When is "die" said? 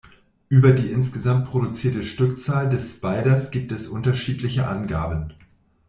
0.71-0.89